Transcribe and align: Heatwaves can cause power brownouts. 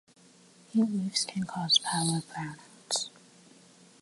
Heatwaves 0.73 1.27
can 1.27 1.43
cause 1.43 1.77
power 1.77 2.23
brownouts. 2.33 3.11